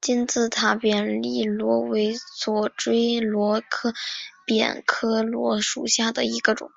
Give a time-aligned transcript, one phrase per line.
[0.00, 3.92] 金字塔扁粒螺为左锥螺科
[4.46, 6.70] 扁粒螺属下的一个种。